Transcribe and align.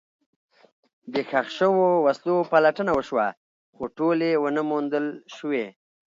د 1.13 1.15
ښخ 1.29 1.47
شوو 1.57 1.85
وسلو 2.05 2.35
پلټنه 2.51 2.91
وشوه، 2.95 3.27
خو 3.75 3.83
ټولې 3.97 4.29
ونه 4.43 4.61
موندل 4.71 5.05
شوې. 5.35 5.65